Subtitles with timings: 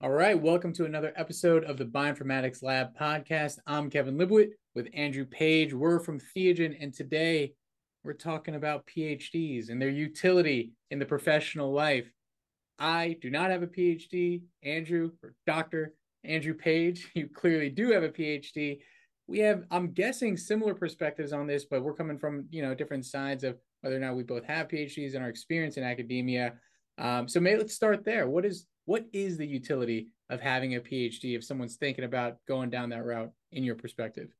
[0.00, 3.58] All right, welcome to another episode of the Bioinformatics Lab podcast.
[3.66, 5.74] I'm Kevin Libuit with Andrew Page.
[5.74, 7.54] We're from Theiagen, and today
[8.04, 12.08] we're talking about PhDs and their utility in the professional life.
[12.78, 14.42] I do not have a PhD.
[14.62, 15.94] Andrew, or Dr.
[16.22, 18.78] Andrew Page, you clearly do have a PhD.
[19.26, 23.04] We have, I'm guessing, similar perspectives on this, but we're coming from, you know, different
[23.04, 26.54] sides of whether or not we both have PhDs and our experience in academia.
[26.98, 28.28] Um, so maybe let's start there.
[28.28, 32.70] What is what is the utility of having a PhD if someone's thinking about going
[32.70, 34.30] down that route in your perspective?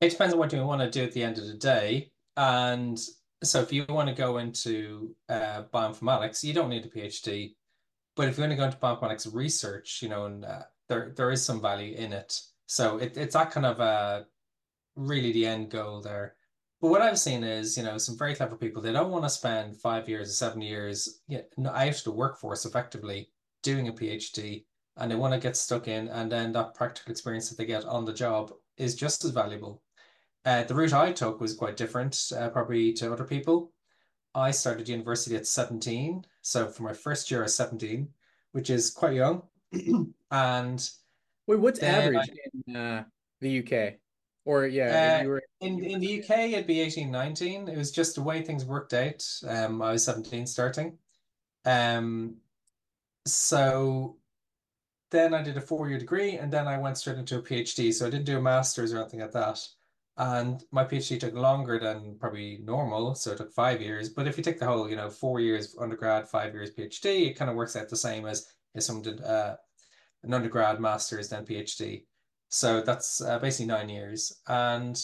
[0.00, 2.12] It depends on what you want to do at the end of the day.
[2.38, 2.98] And
[3.44, 7.54] so if you want to go into uh, bioinformatics, you don't need a PhD.
[8.16, 11.30] But if you want to go into bioinformatics research, you know, and uh, there there
[11.30, 12.40] is some value in it.
[12.68, 14.22] So it, it's that kind of uh,
[14.96, 16.36] really the end goal there.
[16.80, 19.30] But what I've seen is, you know, some very clever people, they don't want to
[19.30, 23.28] spend five years or seven years you know, out of the workforce effectively
[23.62, 24.64] doing a PhD
[24.96, 27.84] and they want to get stuck in, and then that practical experience that they get
[27.84, 29.82] on the job is just as valuable.
[30.44, 33.72] Uh, the route I took was quite different, uh, probably to other people.
[34.34, 36.24] I started university at 17.
[36.42, 38.08] So for my first year, I was 17,
[38.52, 39.42] which is quite young.
[40.30, 40.90] and
[41.46, 43.04] wait, what's average I, in uh,
[43.40, 43.94] the UK?
[44.44, 45.42] Or yeah, uh, were...
[45.60, 47.68] in in the UK it'd be 18, 19.
[47.68, 49.24] It was just the way things worked out.
[49.46, 50.98] Um, I was 17 starting.
[51.64, 52.36] Um,
[53.26, 54.16] so
[55.10, 57.92] then I did a four-year degree and then I went straight into a PhD.
[57.92, 59.60] So I didn't do a master's or anything like that.
[60.16, 63.14] And my PhD took longer than probably normal.
[63.14, 64.08] So it took five years.
[64.08, 67.36] But if you take the whole, you know, four years undergrad, five years PhD, it
[67.36, 69.56] kind of works out the same as if someone did uh,
[70.22, 72.04] an undergrad, master's, then PhD.
[72.48, 74.40] So that's uh, basically nine years.
[74.48, 75.02] And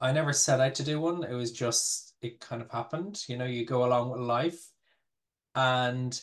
[0.00, 1.24] I never set out to do one.
[1.24, 3.22] It was just, it kind of happened.
[3.28, 4.70] You know, you go along with life.
[5.54, 6.20] And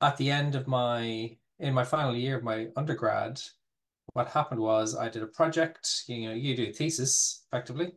[0.00, 3.40] at the end of my in my final year of my undergrad,
[4.14, 6.04] what happened was I did a project.
[6.06, 7.92] You know, you do a thesis effectively,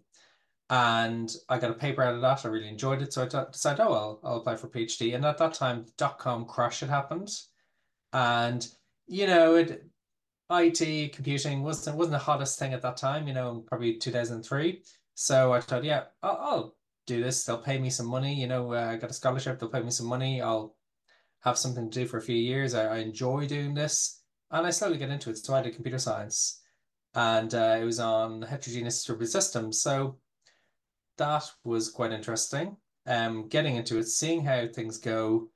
[0.70, 2.45] and I got a paper out of that.
[2.45, 5.16] I really enjoyed it, so I decided, oh, I'll I'll apply for PhD.
[5.16, 7.30] And at that time, dot com crash had happened,
[8.11, 8.67] and
[9.08, 9.86] you know, it
[10.52, 13.27] IT computing wasn't wasn't the hottest thing at that time.
[13.27, 14.83] You know, probably two thousand three.
[15.16, 16.76] So I thought, yeah, I'll, I'll,
[17.06, 17.44] do this.
[17.44, 18.33] They'll pay me some money.
[18.33, 19.60] You know, uh, I got a scholarship.
[19.60, 20.42] They'll pay me some money.
[20.42, 20.76] I'll
[21.43, 22.73] have something to do for a few years.
[22.73, 24.21] I, I enjoy doing this,
[24.52, 25.37] and I slowly get into it.
[25.37, 26.61] So I did computer science,
[27.14, 29.82] and uh, it was on heterogeneous distributed systems.
[29.82, 30.17] So
[31.17, 32.77] that was quite interesting.
[33.05, 35.49] Um, getting into it, seeing how things go,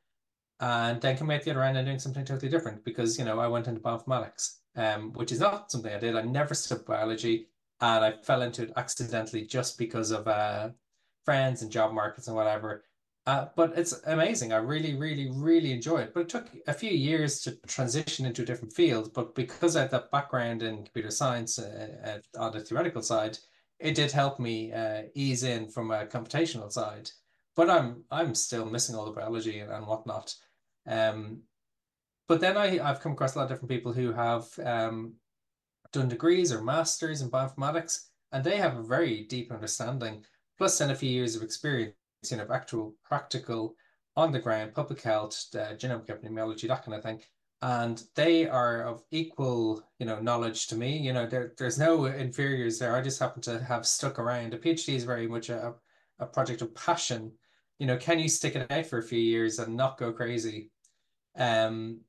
[0.60, 3.40] and then coming out the other end and doing something totally different because you know
[3.40, 6.16] I went into bioinformatics, um, which is not something I did.
[6.16, 7.48] I never studied biology,
[7.80, 10.70] and I fell into it accidentally just because of uh,
[11.24, 12.84] friends and job markets and whatever.
[13.28, 14.54] Uh, but it's amazing.
[14.54, 16.14] I really, really, really enjoy it.
[16.14, 19.14] But it took a few years to transition into a different field.
[19.14, 23.38] But because I had that background in computer science uh, uh, on the theoretical side,
[23.80, 27.10] it did help me uh, ease in from a computational side.
[27.54, 30.34] But I'm I'm still missing all the biology and, and whatnot.
[30.88, 31.42] Um,
[32.30, 35.16] but then I, I've come across a lot of different people who have um,
[35.92, 40.24] done degrees or masters in bioinformatics, and they have a very deep understanding,
[40.58, 41.94] plus then a few years of experience
[42.30, 43.76] you know, actual practical
[44.16, 47.22] on the ground public health, uh, genomic epidemiology, that kind of thing.
[47.62, 50.98] And they are of equal, you know, knowledge to me.
[50.98, 52.96] You know, there, there's no inferiors there.
[52.96, 54.54] I just happen to have stuck around.
[54.54, 55.74] A PhD is very much a,
[56.20, 57.32] a project of passion.
[57.80, 60.72] You know, can you stick it out for a few years and not go crazy?
[61.36, 62.02] Um,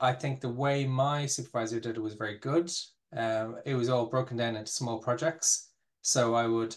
[0.00, 2.70] I think the way my supervisor did it was very good.
[3.16, 5.70] Um, it was all broken down into small projects.
[6.02, 6.76] So I would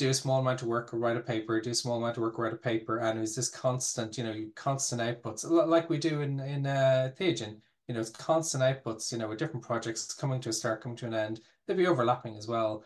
[0.00, 2.22] do a small amount of work or write a paper, do a small amount of
[2.22, 5.90] work, or write a paper, and it was this constant, you know, constant outputs, like
[5.90, 7.60] we do in in uh, Theiagen.
[7.86, 9.12] You know, it's constant outputs.
[9.12, 11.40] You know, with different projects coming to a start, coming to an end.
[11.66, 12.82] They'll be overlapping as well,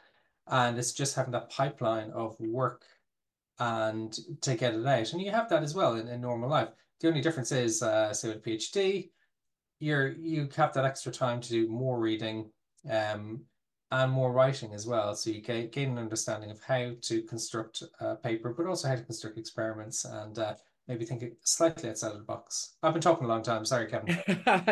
[0.48, 2.84] and it's just having that pipeline of work
[3.60, 5.12] and to get it out.
[5.12, 6.70] And you have that as well in, in normal life.
[7.00, 9.10] The only difference is, uh, say, with PhD,
[9.78, 12.50] you're you have that extra time to do more reading.
[12.90, 13.42] Um,
[14.02, 15.14] and more writing as well.
[15.14, 18.96] So you gain, gain an understanding of how to construct a paper, but also how
[18.96, 20.54] to construct experiments and uh,
[20.88, 22.74] maybe think slightly outside of the box.
[22.82, 23.64] I've been talking a long time.
[23.64, 24.18] Sorry, Kevin.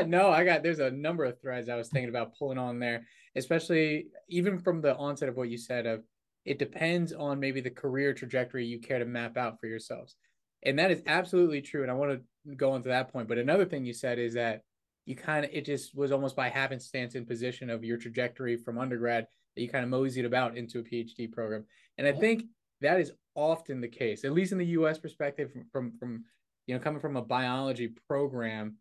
[0.10, 3.06] no, I got there's a number of threads I was thinking about pulling on there,
[3.36, 6.02] especially even from the onset of what you said of
[6.44, 10.16] it depends on maybe the career trajectory you care to map out for yourselves.
[10.64, 11.82] And that is absolutely true.
[11.82, 13.28] And I want to go into that point.
[13.28, 14.62] But another thing you said is that
[15.06, 18.78] you kind of it just was almost by happenstance in position of your trajectory from
[18.78, 21.64] undergrad that you kind of moseyed about into a PhD program.
[21.99, 22.44] And I think
[22.81, 24.99] that is often the case, at least in the U.S.
[24.99, 26.25] perspective, from from, from
[26.66, 28.76] you know coming from a biology program.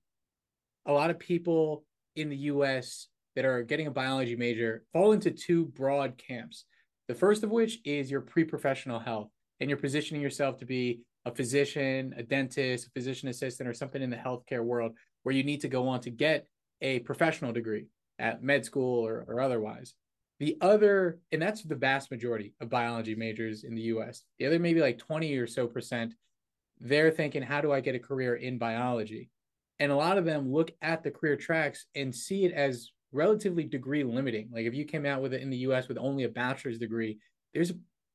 [0.86, 1.86] a lot of people
[2.16, 6.66] in the US that are getting a biology major fall into two broad camps.
[7.08, 9.30] The first of which is your pre professional health,
[9.60, 14.02] and you're positioning yourself to be a physician, a dentist, a physician assistant, or something
[14.02, 16.48] in the healthcare world where you need to go on to get
[16.82, 17.88] a professional degree
[18.20, 19.94] at med school or, or otherwise.
[20.40, 24.24] The other, and that's the vast majority of biology majors in the US.
[24.40, 26.16] The other, maybe like 20 or so percent,
[26.80, 29.30] they're thinking, how do I get a career in biology?
[29.80, 33.64] And a lot of them look at the career tracks and see it as relatively
[33.64, 34.50] degree limiting.
[34.52, 37.20] Like if you came out with it in the US with only a bachelor's degree,
[37.54, 37.72] there's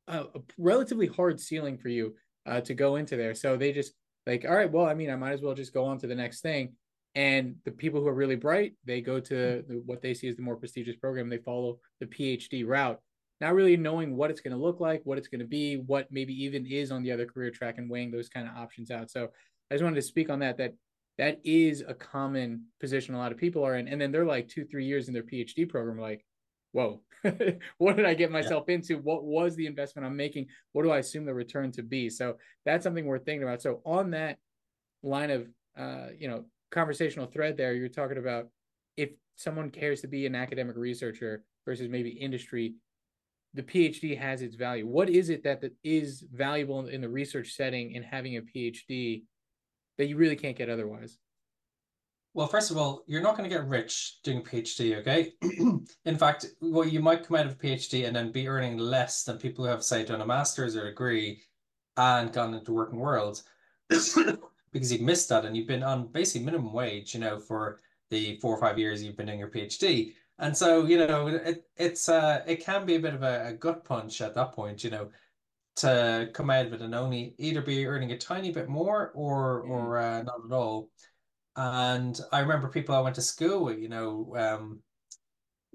[0.09, 2.15] a, a relatively hard ceiling for you
[2.47, 3.35] uh, to go into there.
[3.35, 3.93] So they just
[4.27, 6.15] like, all right, well, I mean, I might as well just go on to the
[6.15, 6.73] next thing.
[7.17, 10.37] And the people who are really bright, they go to the, what they see as
[10.37, 11.31] the more prestigious program.
[11.31, 13.01] They follow the PhD route,
[13.41, 16.07] not really knowing what it's going to look like, what it's going to be, what
[16.11, 19.11] maybe even is on the other career track, and weighing those kind of options out.
[19.11, 19.31] So
[19.71, 20.59] I just wanted to speak on that.
[20.59, 20.75] That
[21.17, 23.89] that is a common position a lot of people are in.
[23.89, 26.23] And then they're like two, three years in their PhD program, like,
[26.73, 27.01] whoa,
[27.79, 28.75] what did I get myself yeah.
[28.75, 28.99] into?
[28.99, 30.49] What was the investment I'm making?
[30.73, 32.11] What do I assume the return to be?
[32.11, 32.37] So
[32.67, 33.63] that's something we're thinking about.
[33.63, 34.37] So on that
[35.03, 38.49] line of uh, you know, conversational thread there, you're talking about
[38.97, 42.75] if someone cares to be an academic researcher versus maybe industry,
[43.55, 44.87] the PhD has its value.
[44.87, 49.25] What is it that, is valuable in the research setting in having a PhD
[49.99, 51.19] that you really can't get otherwise?
[52.35, 55.33] Well, first of all, you're not going to get rich doing PhD, okay?
[56.05, 59.25] in fact, well, you might come out of a PhD and then be earning less
[59.25, 61.41] than people who have, say, done a master's or a degree
[61.97, 63.43] and gone into working world
[64.77, 67.81] because you've missed that and you've been on basically minimum wage, you know, for
[68.11, 70.13] the four or five years you've been doing your PhD.
[70.39, 73.53] And so, you know, it, it's uh, it can be a bit of a, a
[73.55, 75.09] gut punch at that point, you know,
[75.77, 79.65] to come out of it and only either be earning a tiny bit more or
[79.65, 79.71] mm.
[79.71, 80.91] or uh, not at all.
[81.57, 84.81] And I remember people I went to school with, you know, um,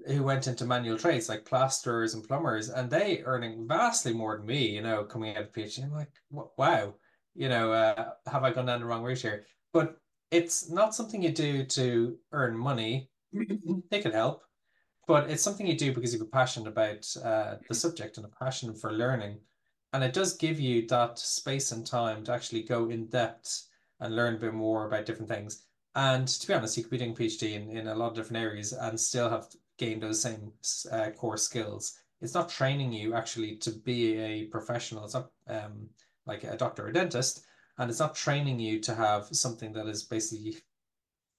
[0.06, 4.46] who went into manual trades like plasterers and plumbers, and they earning vastly more than
[4.46, 5.82] me, you know, coming out of PhD.
[5.82, 6.12] I'm like,
[6.56, 6.94] wow,
[7.34, 9.46] you know, uh, have I gone down the wrong route here?
[9.72, 9.96] But
[10.30, 13.08] it's not something you do to earn money.
[13.32, 14.42] it can help,
[15.06, 18.26] but it's something you do because you have a passion about uh, the subject and
[18.26, 19.38] a passion for learning
[19.92, 23.68] and it does give you that space and time to actually go in depth
[24.00, 25.66] and learn a bit more about different things.
[25.94, 28.14] And to be honest, you could be doing a PhD in, in a lot of
[28.14, 29.48] different areas and still have
[29.78, 30.52] gained those same
[30.90, 31.98] uh, core skills.
[32.22, 35.04] It's not training you actually to be a professional.
[35.04, 35.88] It's not um,
[36.26, 37.44] like a doctor or dentist,
[37.78, 40.56] and it's not training you to have something that is basically,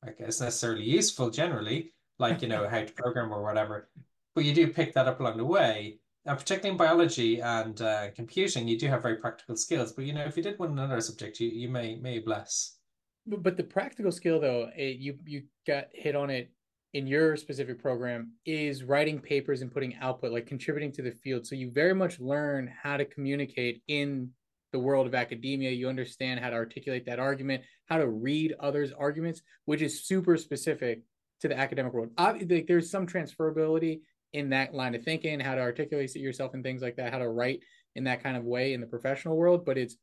[0.04, 3.90] I guess, necessarily useful generally, like you know how to program or whatever.
[4.36, 8.12] But you do pick that up along the way and particularly in biology and uh,
[8.12, 9.92] computing, you do have very practical skills.
[9.92, 12.78] But you know, if you did one another subject, you, you may may bless.
[13.26, 16.50] But, but the practical skill, though, it, you you got hit on it
[16.94, 21.46] in your specific program is writing papers and putting output, like contributing to the field.
[21.46, 24.30] So you very much learn how to communicate in
[24.74, 25.72] the world of academia.
[25.72, 30.36] You understand how to articulate that argument, how to read others' arguments, which is super
[30.36, 31.04] specific
[31.40, 32.10] to the academic world.
[32.18, 34.02] Obviously, there's some transferability
[34.34, 37.30] in that line of thinking, how to articulate yourself and things like that, how to
[37.30, 37.62] write
[37.96, 39.96] in that kind of way in the professional world, but it's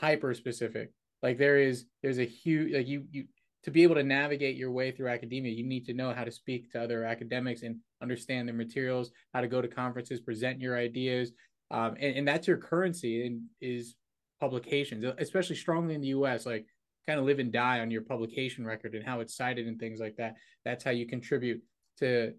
[0.00, 0.92] hyper specific.
[1.22, 3.24] Like there is there's a huge like you you
[3.64, 6.30] to be able to navigate your way through academia, you need to know how to
[6.30, 10.78] speak to other academics and understand their materials, how to go to conferences, present your
[10.78, 11.32] ideas,
[11.70, 13.96] um, and, and that's your currency and is
[14.40, 16.46] publications, especially strongly in the U.S.
[16.46, 16.66] Like
[17.06, 20.00] kind of live and die on your publication record and how it's cited and things
[20.00, 20.34] like that.
[20.64, 21.62] That's how you contribute
[21.98, 22.32] to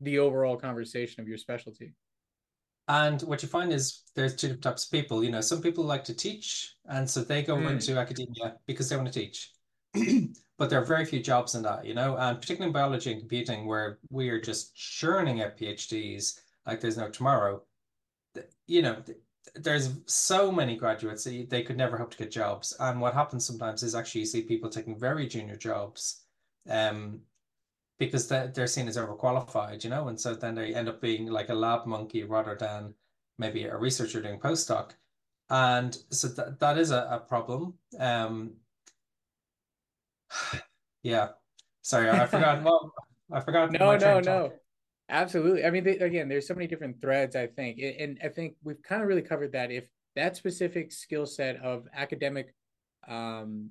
[0.00, 1.92] the overall conversation of your specialty.
[2.88, 5.22] And what you find is there's two types of people.
[5.22, 7.70] You know, some people like to teach, and so they go mm.
[7.70, 9.52] into academia because they want to teach.
[10.58, 13.20] but there are very few jobs in that, you know, and particularly in biology and
[13.20, 17.62] computing, where we are just churning out PhDs like there's no tomorrow.
[18.66, 19.02] You know,
[19.54, 22.76] there's so many graduates they could never hope to get jobs.
[22.80, 26.24] And what happens sometimes is actually you see people taking very junior jobs,
[26.68, 27.20] um,
[27.98, 31.26] because they're, they're seen as overqualified, you know, and so then they end up being
[31.26, 32.94] like a lab monkey rather than
[33.38, 34.92] maybe a researcher doing postdoc.
[35.50, 37.74] And so that, that is a, a problem.
[37.98, 38.52] Um,
[41.02, 41.30] yeah.
[41.82, 42.62] Sorry, I forgot.
[42.64, 42.92] well,
[43.32, 43.72] I forgot.
[43.72, 44.52] No, no, no.
[45.08, 45.64] Absolutely.
[45.64, 47.78] I mean, they, again, there's so many different threads, I think.
[47.78, 49.70] And I think we've kind of really covered that.
[49.70, 52.54] If that specific skill set of academic
[53.08, 53.70] um,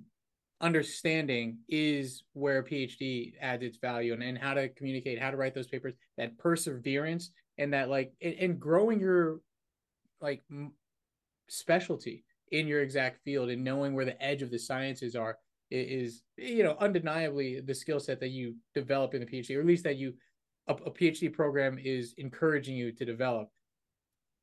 [0.62, 5.54] understanding is where PhD adds its value and, and how to communicate, how to write
[5.54, 9.40] those papers, that perseverance and that like and, and growing your
[10.22, 10.42] like
[11.50, 15.38] specialty in your exact field and knowing where the edge of the sciences are.
[15.70, 19.68] is you know undeniably the skill set that you develop in the PhD, or at
[19.68, 20.14] least that you
[20.68, 23.50] a, a PhD program is encouraging you to develop.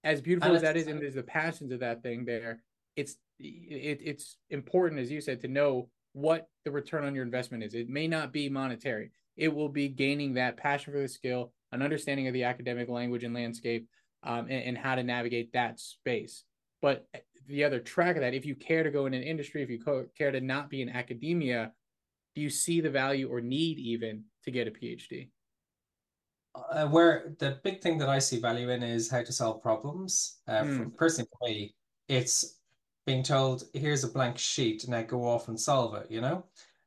[0.03, 2.63] As beautiful as that is, and there's the passions of that thing there.
[2.95, 7.65] It's it, it's important, as you said, to know what the return on your investment
[7.65, 7.75] is.
[7.75, 9.11] It may not be monetary.
[9.37, 13.25] It will be gaining that passion for the skill, an understanding of the academic language
[13.25, 13.89] and landscape,
[14.23, 16.45] um, and, and how to navigate that space.
[16.83, 17.07] But
[17.49, 19.81] the other track of that, if you care to go in an industry, if you
[20.17, 21.73] care to not be in academia,
[22.35, 25.29] do you see the value or need even to get a PhD?
[26.55, 30.39] Uh, where the big thing that I see value in is how to solve problems.
[30.47, 30.97] Uh, mm.
[30.97, 31.75] personally, for me,
[32.09, 32.61] it's
[33.07, 36.45] being told, here's a blank sheet, now go off and solve it, you know?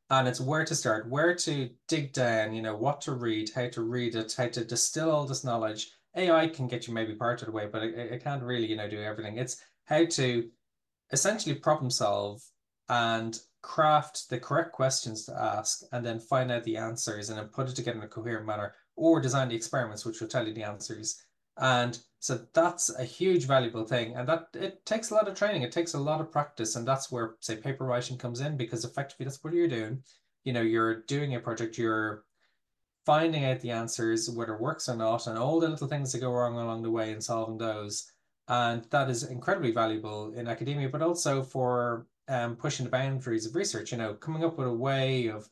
[0.09, 3.67] And it's where to start, where to dig down, you know, what to read, how
[3.67, 5.91] to read it, how to distill all this knowledge.
[6.15, 8.77] AI can get you maybe part of the way, but it, it can't really, you
[8.77, 9.37] know, do everything.
[9.37, 10.49] It's how to
[11.11, 12.41] essentially problem solve
[12.89, 17.47] and craft the correct questions to ask and then find out the answers and then
[17.47, 20.53] put it together in a coherent manner or design the experiments which will tell you
[20.53, 21.23] the answers.
[21.57, 25.61] And so that's a huge valuable thing and that it takes a lot of training
[25.61, 28.83] it takes a lot of practice and that's where say paper writing comes in because
[28.83, 30.03] effectively that's what you're doing.
[30.43, 32.23] You know you're doing a project you're
[33.05, 36.19] finding out the answers whether it works or not and all the little things that
[36.19, 38.11] go wrong along the way and solving those.
[38.49, 43.55] And that is incredibly valuable in academia but also for um, pushing the boundaries of
[43.55, 45.47] research you know coming up with a way of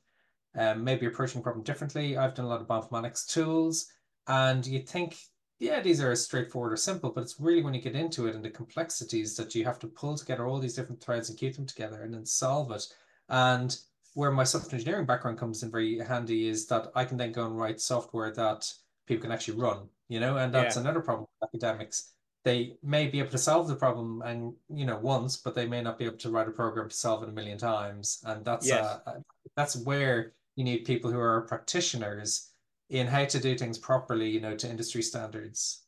[0.58, 3.88] um, maybe approaching a problem differently i've done a lot of bioinformatics tools
[4.28, 5.18] and you think
[5.60, 8.44] yeah, these are straightforward or simple, but it's really when you get into it and
[8.44, 11.66] the complexities that you have to pull together all these different threads and keep them
[11.66, 12.86] together and then solve it.
[13.30, 13.76] And
[14.16, 17.46] where my software engineering background comes in very handy is that I can then go
[17.46, 18.70] and write software that
[19.08, 20.82] people can actually run, you know, and that's yeah.
[20.82, 22.12] another problem with academics.
[22.44, 25.82] They may be able to solve the problem and you know once, but they may
[25.82, 28.22] not be able to write a program to solve it a million times.
[28.24, 29.00] And that's yes.
[29.08, 29.14] uh,
[29.56, 32.52] that's where you need people who are practitioners
[32.90, 35.86] in how to do things properly, you know, to industry standards.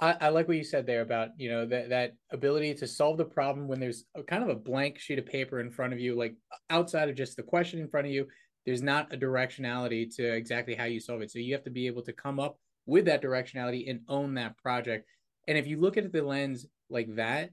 [0.00, 3.18] I, I like what you said there about you know that that ability to solve
[3.18, 5.98] the problem when there's a, kind of a blank sheet of paper in front of
[5.98, 6.36] you, like
[6.70, 8.26] outside of just the question in front of you.
[8.64, 11.86] There's not a directionality to exactly how you solve it, so you have to be
[11.86, 15.06] able to come up with that directionality and own that project.
[15.48, 17.50] And if you look at the lens like that,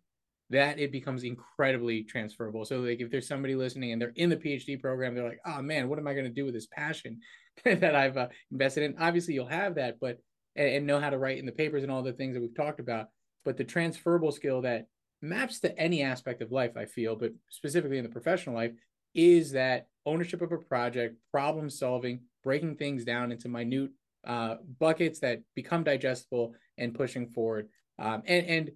[0.51, 2.65] that it becomes incredibly transferable.
[2.65, 5.62] So like if there's somebody listening and they're in the PhD program, they're like, oh
[5.62, 7.20] man, what am I going to do with this passion
[7.63, 8.96] that I've uh, invested in?
[9.00, 10.20] Obviously, you'll have that, but
[10.55, 12.55] and, and, know how to write in the papers and all the things that we've
[12.55, 13.08] talked about.
[13.46, 14.88] But the transferable skill that
[15.22, 18.74] maps to any aspect of life, I feel, but specifically in the professional life,
[19.15, 23.91] is that ownership of a project, problem solving, breaking things down into minute
[24.27, 27.70] uh, buckets that become digestible and pushing forward.
[27.98, 28.72] Um, and and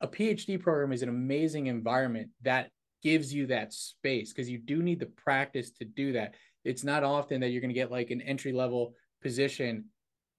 [0.00, 2.70] a PhD program is an amazing environment that
[3.02, 6.34] gives you that space because you do need the practice to do that.
[6.64, 9.86] It's not often that you're going to get like an entry level position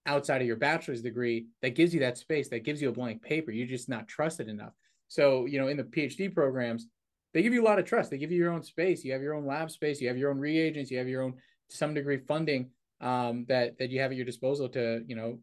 [0.05, 3.21] outside of your bachelor's degree that gives you that space, that gives you a blank
[3.21, 3.51] paper.
[3.51, 4.73] You're just not trusted enough.
[5.07, 6.87] So, you know, in the PhD programs,
[7.33, 8.09] they give you a lot of trust.
[8.09, 9.03] They give you your own space.
[9.03, 10.01] You have your own lab space.
[10.01, 10.89] You have your own reagents.
[10.89, 11.33] You have your own,
[11.69, 15.39] to some degree, funding um, that that you have at your disposal to, you know,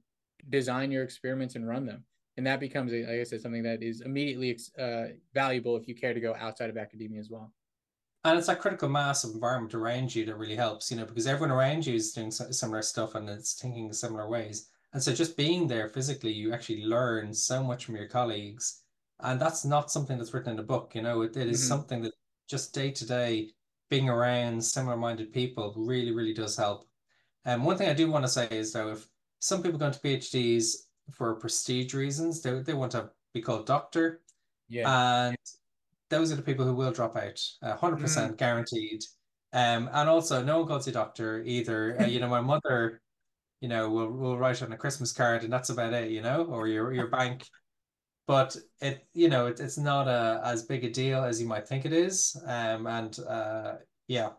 [0.48, 2.04] design your experiments and run them
[2.36, 6.12] and that becomes, like I said, something that is immediately uh, valuable if you care
[6.12, 7.52] to go outside of academia as well.
[8.24, 11.26] And it's that critical mass of environment around you that really helps, you know, because
[11.26, 14.68] everyone around you is doing similar stuff and it's thinking similar ways.
[14.92, 18.82] And so just being there physically, you actually learn so much from your colleagues.
[19.20, 21.68] And that's not something that's written in a book, you know, it, it is mm-hmm.
[21.68, 22.12] something that
[22.48, 23.50] just day to day
[23.88, 26.88] being around similar minded people really, really does help.
[27.44, 29.06] And um, one thing I do want to say is though, if
[29.38, 32.42] some people go into PhDs for prestige reasons.
[32.42, 34.20] They they want to be called doctor.
[34.68, 35.28] Yeah.
[35.28, 35.36] And
[36.08, 37.40] those are the people who will drop out,
[37.78, 38.38] hundred percent mm.
[38.38, 39.02] guaranteed.
[39.52, 42.00] Um, and also no one calls you doctor either.
[42.00, 43.00] Uh, you know, my mother,
[43.60, 46.10] you know, will will write on a Christmas card, and that's about it.
[46.10, 47.46] You know, or your your bank.
[48.26, 51.68] But it, you know, it, it's not a as big a deal as you might
[51.68, 52.36] think it is.
[52.44, 53.74] Um, and uh,
[54.08, 54.30] yeah,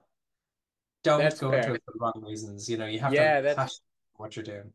[1.03, 1.59] don't that's go fair.
[1.59, 2.69] into it for the wrong reasons.
[2.69, 3.81] You know, you have yeah, to that's...
[4.17, 4.73] what you're doing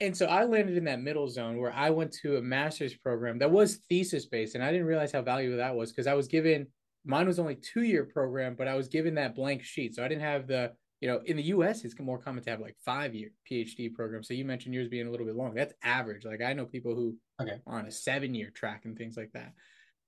[0.00, 3.38] and so I landed in that middle zone where I went to a master's program
[3.38, 6.28] that was thesis based, and I didn't realize how valuable that was because I was
[6.28, 6.66] given
[7.04, 10.08] mine was only two year program, but I was given that blank sheet, so I
[10.08, 11.84] didn't have the you know in the U.S.
[11.84, 14.22] it's more common to have like five year PhD program.
[14.22, 15.54] So you mentioned yours being a little bit long.
[15.54, 16.24] That's average.
[16.24, 17.60] Like I know people who okay.
[17.66, 19.52] are on a seven year track and things like that.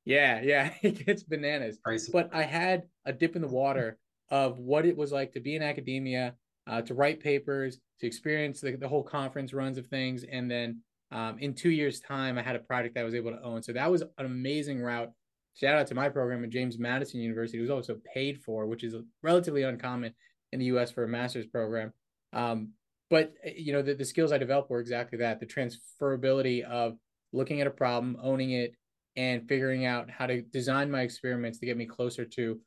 [0.04, 1.78] Yeah, yeah, it gets bananas.
[1.84, 2.10] Crazy.
[2.12, 3.98] But I had a dip in the water
[4.30, 6.34] of what it was like to be in academia,
[6.66, 10.24] uh, to write papers, to experience the, the whole conference runs of things.
[10.24, 10.80] And then
[11.10, 13.62] um, in two years' time, I had a project that I was able to own.
[13.62, 15.12] So that was an amazing route.
[15.54, 18.84] shout out to my program at James Madison University, it was also paid for, which
[18.84, 20.14] is relatively uncommon
[20.52, 21.92] in the US for a master's program.
[22.32, 22.70] Um,
[23.10, 26.96] but you know, the, the skills I developed were exactly that the transferability of
[27.32, 28.74] looking at a problem, owning it,
[29.16, 32.60] and figuring out how to design my experiments to get me closer to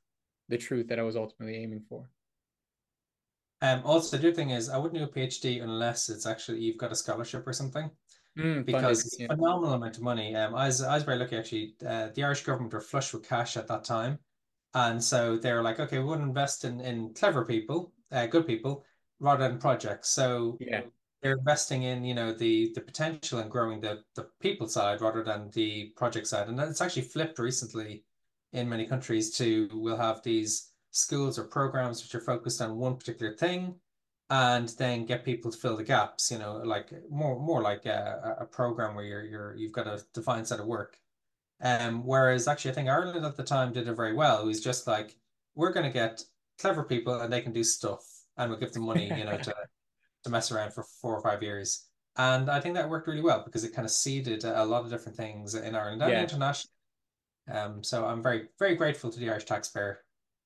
[0.50, 2.10] the truth that I was ultimately aiming for.
[3.64, 6.78] Um, also, the other thing is, I wouldn't do a PhD unless it's actually you've
[6.78, 7.90] got a scholarship or something,
[8.38, 9.28] Mm, because it's yeah.
[9.30, 10.36] a phenomenal amount of money.
[10.36, 11.76] Um, I was I was very lucky actually.
[11.86, 14.20] Uh, the Irish government were flush with cash at that time,
[14.74, 18.26] and so they were like, okay, we want to invest in in clever people, uh,
[18.28, 18.84] good people,
[19.20, 20.10] rather than projects.
[20.10, 20.82] So Yeah.
[21.22, 25.24] they're investing in you know the the potential and growing the the people side rather
[25.24, 28.04] than the project side, and it's actually flipped recently
[28.52, 32.98] in many countries to we'll have these schools or programs which are focused on one
[32.98, 33.82] particular thing
[34.30, 38.38] and then get people to fill the gaps you know like more more like a,
[38.40, 40.98] a program where you're you're you've got a defined set of work.
[41.62, 44.42] Um whereas actually I think Ireland at the time did it very well.
[44.42, 45.18] It was just like
[45.56, 46.24] we're going to get
[46.60, 48.04] clever people and they can do stuff
[48.38, 49.54] and we'll give them money you know to
[50.24, 51.88] to mess around for four or five years.
[52.18, 54.92] And I think that worked really well because it kind of seeded a lot of
[54.92, 56.22] different things in Ireland and Yeah.
[56.22, 56.74] internationally.
[57.52, 60.06] Um so I'm very very grateful to the Irish taxpayer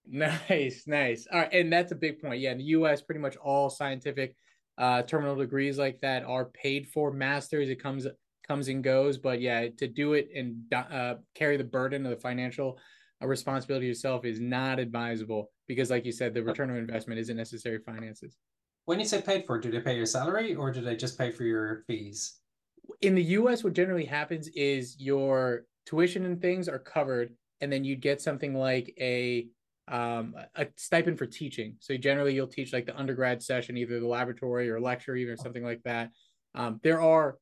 [0.10, 1.28] Nice, nice.
[1.32, 2.40] All right, and that's a big point.
[2.40, 4.36] Yeah, in the U.S., pretty much all scientific
[4.78, 7.12] uh, terminal degrees like that are paid for.
[7.12, 8.08] Masters, it comes
[8.48, 12.18] comes and goes, but yeah, to do it and uh, carry the burden of the
[12.18, 12.80] financial
[13.22, 17.36] uh, responsibility yourself is not advisable because, like you said, the return of investment isn't
[17.36, 18.38] necessary finances.
[18.86, 21.32] When you say paid for, do they pay your salary or do they just pay
[21.32, 22.36] for your fees?
[23.02, 27.84] In the U.S., what generally happens is your tuition and things are covered, and then
[27.84, 29.48] you'd get something like a
[29.88, 31.76] um, a stipend for teaching.
[31.80, 35.38] So generally, you'll teach like the undergrad session, either the laboratory or lecture, even or
[35.38, 36.12] something like that.
[36.56, 37.38] Um, there are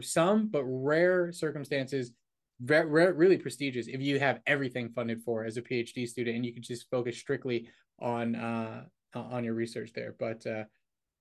[0.00, 2.12] some, but rare circumstances,
[2.60, 6.52] very, really prestigious if you have everything funded for as a PhD student, and you
[6.52, 7.68] can just focus strictly
[8.00, 8.84] on uh,
[9.14, 10.14] on your research there.
[10.18, 10.64] But uh,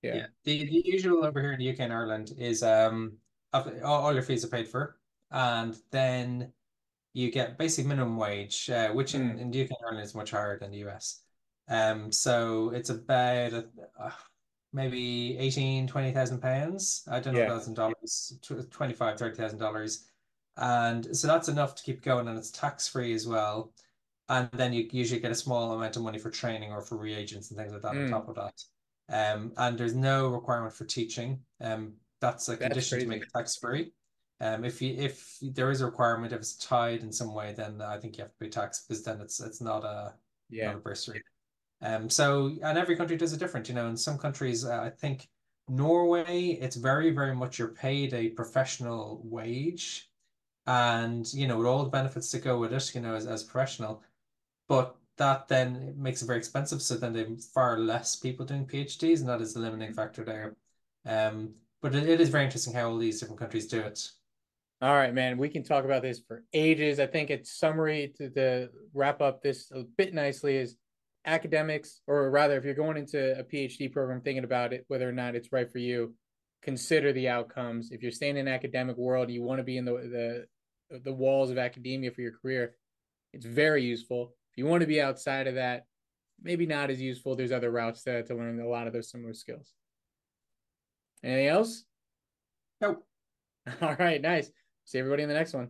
[0.01, 0.25] yeah, yeah.
[0.43, 3.17] The, the usual over here in the UK and Ireland is um
[3.53, 4.97] all your fees are paid for,
[5.31, 6.51] and then
[7.13, 9.39] you get basic minimum wage, uh, which in, mm.
[9.39, 11.21] in the UK and Ireland is much higher than the US.
[11.69, 14.09] Um, so it's about uh,
[14.73, 17.03] maybe 18, 20,000 pounds.
[17.09, 17.53] I don't know yeah.
[17.53, 18.37] that's in dollars,
[18.71, 20.05] 25, 30,000 dollars.
[20.57, 23.73] And so that's enough to keep going and it's tax free as well.
[24.29, 27.49] And then you usually get a small amount of money for training or for reagents
[27.49, 28.05] and things like that mm.
[28.05, 28.63] on top of that.
[29.09, 31.39] Um, and there's no requirement for teaching.
[31.61, 33.91] Um, that's a condition to make it tax free.
[34.43, 37.81] Um, if you if there is a requirement, if it's tied in some way, then
[37.81, 40.15] I think you have to pay tax because then it's it's not a
[40.49, 41.23] yeah not a bursary.
[41.81, 43.69] Um, so and every country does it different.
[43.69, 45.29] You know, in some countries, uh, I think
[45.69, 50.09] Norway, it's very very much you're paid a professional wage,
[50.67, 53.43] and you know with all the benefits that go with it, you know, as as
[53.45, 54.03] professional,
[54.67, 56.81] but that then makes it very expensive.
[56.81, 60.57] So then they far less people doing PhDs, and that is the limiting factor there.
[61.05, 64.11] Um, but it, it is very interesting how all these different countries do it.
[64.83, 65.37] All right, man.
[65.37, 66.99] We can talk about this for ages.
[66.99, 70.75] I think it's summary to, to wrap up this a bit nicely is
[71.23, 75.13] academics, or rather, if you're going into a PhD program thinking about it, whether or
[75.13, 76.13] not it's right for you,
[76.61, 77.91] consider the outcomes.
[77.93, 79.93] If you're staying in academic world, you want to be in the
[80.89, 82.75] the the walls of academia for your career.
[83.31, 84.35] It's very useful.
[84.51, 85.85] If you want to be outside of that,
[86.41, 87.37] maybe not as useful.
[87.37, 89.71] There's other routes to, to learn a lot of those similar skills.
[91.23, 91.85] Anything else?
[92.81, 93.07] Nope.
[93.81, 94.51] All right, nice.
[94.85, 95.69] See everybody in the next one.